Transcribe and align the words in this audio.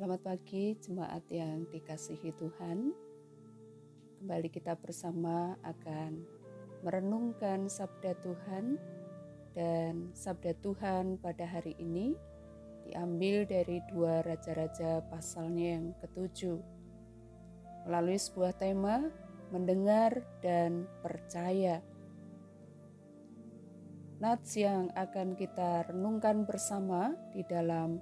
Selamat 0.00 0.32
pagi 0.32 0.72
jemaat 0.80 1.28
yang 1.28 1.68
dikasihi 1.68 2.32
Tuhan. 2.40 2.88
Kembali 4.16 4.48
kita 4.48 4.72
bersama 4.80 5.60
akan 5.60 6.24
merenungkan 6.80 7.68
sabda 7.68 8.16
Tuhan 8.24 8.80
dan 9.52 10.08
sabda 10.16 10.56
Tuhan 10.64 11.20
pada 11.20 11.44
hari 11.44 11.76
ini 11.76 12.16
diambil 12.88 13.44
dari 13.44 13.84
dua 13.92 14.24
raja-raja 14.24 15.04
pasalnya 15.12 15.76
yang 15.76 15.92
ketujuh. 16.00 16.56
Melalui 17.84 18.16
sebuah 18.16 18.56
tema 18.56 19.04
mendengar 19.52 20.24
dan 20.40 20.88
percaya. 21.04 21.84
Nats 24.16 24.56
yang 24.56 24.88
akan 24.96 25.36
kita 25.36 25.92
renungkan 25.92 26.48
bersama 26.48 27.12
di 27.36 27.44
dalam 27.44 28.00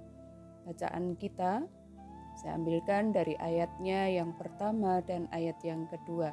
bacaan 0.63 1.19
kita 1.19 1.78
saya 2.39 2.55
ambilkan 2.55 3.11
dari 3.11 3.35
ayatnya 3.35 4.07
yang 4.07 4.31
pertama 4.31 5.03
dan 5.03 5.27
ayat 5.35 5.59
yang 5.59 5.91
kedua. 5.91 6.31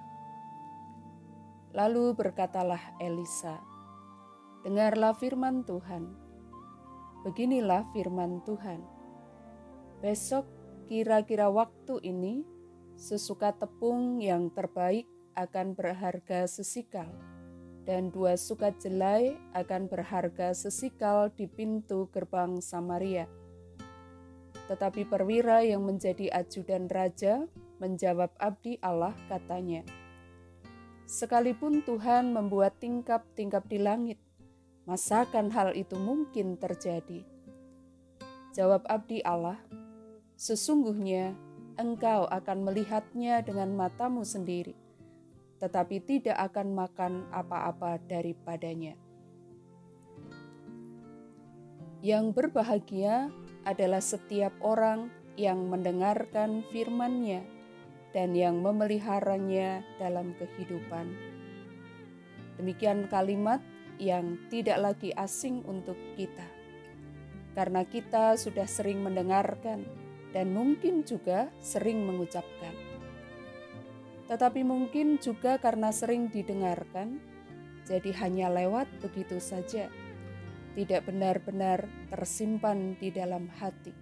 Lalu 1.74 2.14
berkatalah 2.14 2.94
Elisa, 3.02 3.58
"Dengarlah 4.62 5.18
firman 5.18 5.66
Tuhan. 5.66 6.14
Beginilah 7.26 7.90
firman 7.90 8.38
Tuhan: 8.46 8.86
Besok, 9.98 10.46
kira-kira 10.86 11.50
waktu 11.50 11.98
ini, 12.06 12.46
sesuka 12.94 13.50
tepung 13.58 14.22
yang 14.22 14.54
terbaik 14.54 15.10
akan 15.34 15.74
berharga 15.74 16.46
sesikal, 16.46 17.10
dan 17.82 18.14
dua 18.14 18.38
sukat 18.38 18.78
jelai 18.78 19.34
akan 19.58 19.90
berharga 19.90 20.54
sesikal 20.54 21.34
di 21.34 21.50
pintu 21.50 22.06
gerbang 22.14 22.62
Samaria." 22.62 23.26
Tetapi 24.66 25.06
perwira 25.06 25.62
yang 25.62 25.86
menjadi 25.86 26.30
ajudan 26.34 26.90
raja 26.90 27.46
menjawab 27.78 28.34
abdi 28.38 28.78
Allah 28.82 29.14
katanya, 29.30 29.86
Sekalipun 31.06 31.86
Tuhan 31.86 32.34
membuat 32.34 32.82
tingkap-tingkap 32.82 33.70
di 33.70 33.78
langit, 33.78 34.18
masakan 34.90 35.54
hal 35.54 35.70
itu 35.78 35.94
mungkin 35.94 36.58
terjadi? 36.58 37.22
Jawab 38.50 38.82
abdi 38.90 39.22
Allah, 39.22 39.62
Sesungguhnya 40.36 41.32
engkau 41.80 42.28
akan 42.28 42.68
melihatnya 42.68 43.40
dengan 43.40 43.72
matamu 43.72 44.20
sendiri, 44.20 44.76
tetapi 45.56 46.04
tidak 46.04 46.36
akan 46.52 46.76
makan 46.76 47.12
apa-apa 47.32 47.96
daripadanya. 48.04 49.00
Yang 52.04 52.36
berbahagia 52.36 53.32
adalah 53.66 53.98
setiap 53.98 54.54
orang 54.62 55.10
yang 55.34 55.66
mendengarkan 55.66 56.62
firman-Nya 56.70 57.42
dan 58.14 58.32
yang 58.32 58.62
memeliharanya 58.62 59.82
dalam 59.98 60.32
kehidupan. 60.38 61.12
Demikian 62.56 63.10
kalimat 63.10 63.60
yang 64.00 64.40
tidak 64.48 64.80
lagi 64.80 65.12
asing 65.12 65.60
untuk 65.68 65.98
kita, 66.16 66.46
karena 67.52 67.84
kita 67.84 68.38
sudah 68.40 68.64
sering 68.64 69.04
mendengarkan 69.04 69.84
dan 70.32 70.54
mungkin 70.54 71.04
juga 71.04 71.52
sering 71.60 72.06
mengucapkan. 72.06 72.72
Tetapi 74.30 74.64
mungkin 74.64 75.20
juga 75.20 75.60
karena 75.60 75.92
sering 75.92 76.32
didengarkan, 76.32 77.20
jadi 77.84 78.10
hanya 78.24 78.48
lewat 78.48 78.88
begitu 79.04 79.36
saja 79.36 79.92
tidak 80.76 81.08
benar-benar 81.08 81.88
tersimpan 82.12 83.00
di 83.00 83.08
dalam 83.08 83.48
hati. 83.48 83.96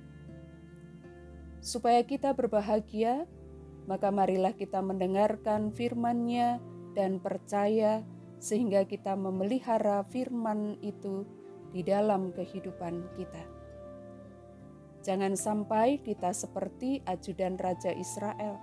Supaya 1.63 2.03
kita 2.03 2.35
berbahagia, 2.35 3.25
maka 3.87 4.11
marilah 4.11 4.53
kita 4.53 4.83
mendengarkan 4.83 5.71
firman-Nya 5.71 6.59
dan 6.99 7.23
percaya 7.23 8.03
sehingga 8.43 8.85
kita 8.85 9.15
memelihara 9.17 10.05
firman 10.11 10.77
itu 10.83 11.25
di 11.73 11.81
dalam 11.87 12.35
kehidupan 12.35 13.07
kita. 13.17 13.45
Jangan 15.07 15.39
sampai 15.39 16.03
kita 16.03 16.35
seperti 16.35 17.01
ajudan 17.07 17.57
Raja 17.57 17.95
Israel 17.95 18.57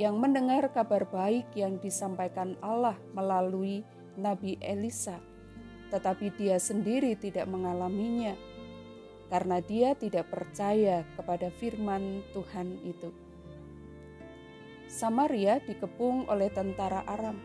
yang 0.00 0.16
mendengar 0.16 0.72
kabar 0.72 1.04
baik 1.10 1.52
yang 1.52 1.76
disampaikan 1.80 2.56
Allah 2.64 2.96
melalui 3.12 3.84
Nabi 4.16 4.56
Elisa 4.60 5.31
tetapi 5.92 6.32
dia 6.40 6.56
sendiri 6.56 7.12
tidak 7.20 7.44
mengalaminya 7.44 8.32
karena 9.28 9.60
dia 9.60 9.92
tidak 9.92 10.32
percaya 10.32 11.04
kepada 11.16 11.52
firman 11.52 12.24
Tuhan 12.32 12.80
itu. 12.84 13.12
Samaria 14.88 15.60
dikepung 15.60 16.28
oleh 16.28 16.52
tentara 16.52 17.04
Aram 17.08 17.36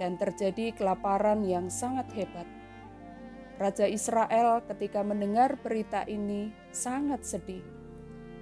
dan 0.00 0.16
terjadi 0.16 0.72
kelaparan 0.72 1.44
yang 1.44 1.68
sangat 1.68 2.08
hebat. 2.16 2.48
Raja 3.60 3.84
Israel 3.84 4.64
ketika 4.64 5.04
mendengar 5.04 5.60
berita 5.60 6.04
ini 6.08 6.48
sangat 6.72 7.24
sedih 7.28 7.60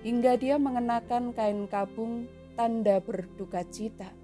hingga 0.07 0.39
dia 0.39 0.57
mengenakan 0.57 1.35
kain 1.35 1.67
kabung 1.67 2.31
tanda 2.55 3.03
berduka 3.03 3.67
cita 3.69 4.20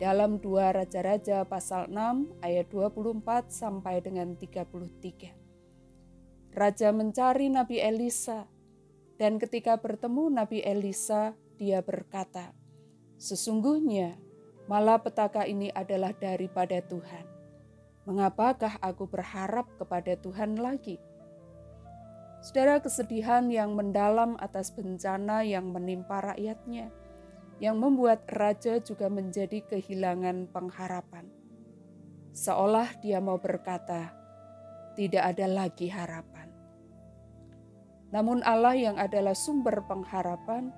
dalam 0.00 0.40
dua 0.40 0.72
Raja-Raja 0.72 1.44
pasal 1.44 1.92
6 1.92 2.40
ayat 2.40 2.72
24 2.72 3.52
sampai 3.52 4.00
dengan 4.00 4.32
33. 4.32 6.56
Raja 6.56 6.88
mencari 6.88 7.52
Nabi 7.52 7.84
Elisa 7.84 8.48
dan 9.20 9.36
ketika 9.36 9.76
bertemu 9.76 10.32
Nabi 10.32 10.64
Elisa 10.64 11.36
dia 11.60 11.84
berkata, 11.84 12.56
Sesungguhnya 13.20 14.16
malapetaka 14.72 15.44
ini 15.44 15.68
adalah 15.68 16.16
daripada 16.16 16.80
Tuhan. 16.80 17.28
Mengapakah 18.08 18.80
aku 18.80 19.04
berharap 19.04 19.68
kepada 19.76 20.16
Tuhan 20.16 20.56
lagi? 20.56 20.96
Saudara 22.40 22.80
kesedihan 22.80 23.52
yang 23.52 23.76
mendalam 23.76 24.40
atas 24.40 24.72
bencana 24.72 25.44
yang 25.44 25.68
menimpa 25.68 26.32
rakyatnya– 26.32 26.88
yang 27.60 27.76
membuat 27.76 28.24
raja 28.32 28.80
juga 28.80 29.12
menjadi 29.12 29.60
kehilangan 29.68 30.48
pengharapan. 30.48 31.28
Seolah 32.32 32.96
dia 33.04 33.20
mau 33.20 33.36
berkata, 33.36 34.16
"Tidak 34.96 35.20
ada 35.20 35.44
lagi 35.44 35.92
harapan." 35.92 36.48
Namun, 38.10 38.42
Allah 38.42 38.74
yang 38.74 38.96
adalah 38.96 39.36
sumber 39.36 39.86
pengharapan 39.86 40.72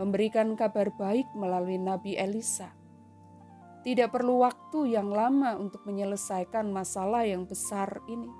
memberikan 0.00 0.58
kabar 0.58 0.90
baik 0.96 1.28
melalui 1.38 1.78
Nabi 1.78 2.18
Elisa. 2.18 2.74
Tidak 3.84 4.10
perlu 4.10 4.42
waktu 4.42 4.96
yang 4.96 5.12
lama 5.12 5.60
untuk 5.60 5.84
menyelesaikan 5.84 6.72
masalah 6.72 7.28
yang 7.28 7.44
besar 7.44 8.00
ini. 8.08 8.32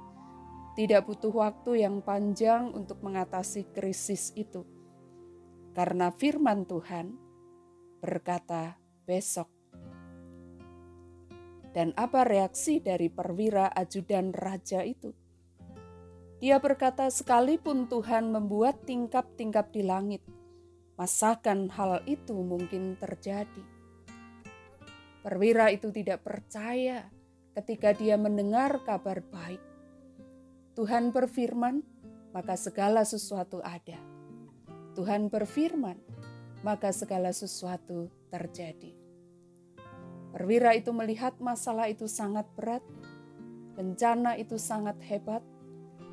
Tidak 0.74 1.04
butuh 1.06 1.30
waktu 1.30 1.86
yang 1.86 2.02
panjang 2.02 2.74
untuk 2.74 2.98
mengatasi 3.04 3.70
krisis 3.70 4.34
itu, 4.34 4.66
karena 5.70 6.10
firman 6.10 6.66
Tuhan 6.66 7.23
berkata, 8.04 8.76
"Besok." 9.08 9.48
Dan 11.72 11.96
apa 11.96 12.28
reaksi 12.28 12.84
dari 12.84 13.08
perwira 13.08 13.72
ajudan 13.72 14.36
raja 14.36 14.84
itu? 14.84 15.16
Dia 16.44 16.60
berkata, 16.60 17.08
"Sekalipun 17.08 17.88
Tuhan 17.88 18.28
membuat 18.28 18.84
tingkap-tingkap 18.84 19.72
di 19.72 19.80
langit, 19.80 20.20
masakan 21.00 21.72
hal 21.72 22.04
itu 22.04 22.36
mungkin 22.36 23.00
terjadi?" 23.00 23.64
Perwira 25.24 25.72
itu 25.72 25.88
tidak 25.88 26.20
percaya 26.20 27.08
ketika 27.56 27.96
dia 27.96 28.20
mendengar 28.20 28.84
kabar 28.84 29.24
baik. 29.24 29.62
Tuhan 30.76 31.16
berfirman, 31.16 31.80
maka 32.36 32.60
segala 32.60 33.08
sesuatu 33.08 33.64
ada. 33.64 33.96
Tuhan 34.92 35.32
berfirman, 35.32 35.96
maka 36.64 36.88
segala 36.96 37.28
sesuatu 37.28 38.08
terjadi. 38.32 38.96
Perwira 40.32 40.72
itu 40.72 40.90
melihat 40.96 41.36
masalah 41.38 41.92
itu 41.92 42.08
sangat 42.08 42.48
berat, 42.56 42.80
bencana 43.76 44.34
itu 44.40 44.56
sangat 44.56 44.96
hebat, 45.04 45.44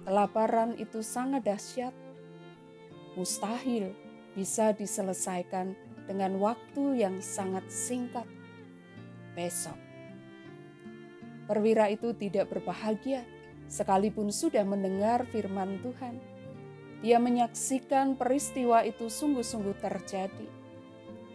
kelaparan 0.03 0.75
itu 0.75 0.99
sangat 0.99 1.47
dahsyat, 1.47 1.95
mustahil 3.15 3.95
bisa 4.35 4.75
diselesaikan 4.75 5.73
dengan 6.05 6.35
waktu 6.37 6.99
yang 6.99 7.23
sangat 7.23 7.63
singkat. 7.71 8.27
Besok, 9.31 9.79
perwira 11.47 11.87
itu 11.87 12.11
tidak 12.11 12.51
berbahagia 12.51 13.23
sekalipun 13.71 14.27
sudah 14.27 14.67
mendengar 14.67 15.23
firman 15.31 15.79
Tuhan 15.79 16.19
dia 17.01 17.17
menyaksikan 17.17 18.13
peristiwa 18.13 18.85
itu 18.85 19.09
sungguh-sungguh 19.09 19.75
terjadi. 19.81 20.47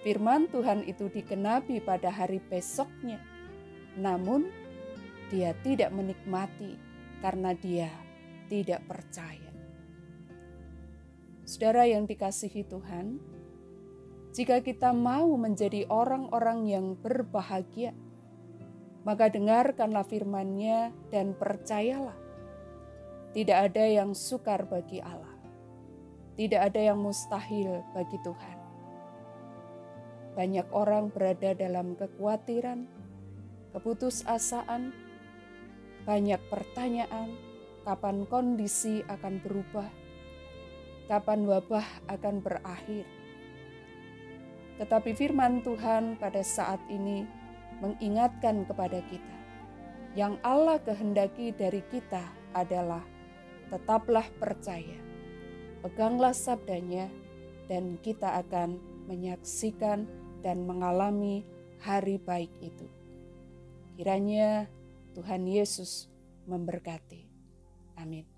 Firman 0.07 0.47
Tuhan 0.47 0.87
itu 0.87 1.11
dikenapi 1.11 1.83
pada 1.83 2.07
hari 2.15 2.39
besoknya, 2.39 3.19
namun 3.99 4.47
dia 5.27 5.51
tidak 5.67 5.91
menikmati 5.91 6.79
karena 7.19 7.51
dia 7.59 7.91
tidak 8.47 8.87
percaya. 8.87 9.51
Saudara 11.43 11.87
yang 11.87 12.07
dikasihi 12.07 12.63
Tuhan, 12.67 13.19
jika 14.31 14.63
kita 14.63 14.95
mau 14.95 15.31
menjadi 15.35 15.87
orang-orang 15.91 16.71
yang 16.71 16.87
berbahagia, 16.95 17.91
maka 19.07 19.31
dengarkanlah 19.31 20.07
firman-Nya 20.07 20.91
dan 21.15 21.35
percayalah. 21.39 22.19
Tidak 23.31 23.59
ada 23.71 23.85
yang 23.87 24.15
sukar 24.15 24.67
bagi 24.67 24.99
Allah. 24.99 25.36
Tidak 26.37 26.61
ada 26.61 26.81
yang 26.93 27.01
mustahil 27.01 27.81
bagi 27.97 28.21
Tuhan. 28.21 28.59
Banyak 30.37 30.69
orang 30.71 31.09
berada 31.09 31.57
dalam 31.57 31.97
kekhawatiran, 31.97 32.85
keputusasaan, 33.73 34.93
banyak 36.05 36.41
pertanyaan, 36.53 37.33
kapan 37.89 38.29
kondisi 38.29 39.01
akan 39.09 39.41
berubah, 39.41 39.89
kapan 41.09 41.49
wabah 41.49 41.89
akan 42.13 42.45
berakhir 42.45 43.09
tetapi 44.77 45.17
firman 45.17 45.65
Tuhan 45.65 46.21
pada 46.21 46.45
saat 46.45 46.81
ini 46.93 47.25
mengingatkan 47.81 48.69
kepada 48.69 49.01
kita, 49.09 49.37
yang 50.17 50.37
Allah 50.45 50.77
kehendaki 50.81 51.53
dari 51.53 51.81
kita 51.89 52.21
adalah 52.53 53.01
tetaplah 53.73 54.25
percaya, 54.37 55.01
peganglah 55.87 56.35
sabdanya, 56.35 57.07
dan 57.71 57.95
kita 58.03 58.43
akan 58.43 58.83
menyaksikan 59.07 60.03
dan 60.43 60.67
mengalami 60.67 61.47
hari 61.79 62.19
baik 62.19 62.51
itu. 62.59 62.91
Kiranya 63.95 64.67
Tuhan 65.15 65.47
Yesus 65.47 66.11
memberkati. 66.51 67.23
Amin. 68.03 68.36